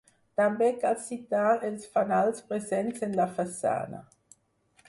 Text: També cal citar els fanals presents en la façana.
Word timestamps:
També 0.39 0.69
cal 0.83 0.95
citar 1.09 1.51
els 1.69 1.85
fanals 1.97 2.43
presents 2.49 3.07
en 3.09 3.17
la 3.23 3.29
façana. 3.39 4.01